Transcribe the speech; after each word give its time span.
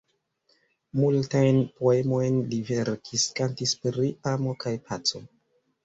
Multajn 0.99 1.59
poemojn 1.83 2.41
li 2.55 2.63
verkis, 2.73 3.29
kantis 3.43 3.79
pri 3.87 4.13
amo 4.37 4.59
kaj 4.67 4.79
paco. 4.93 5.29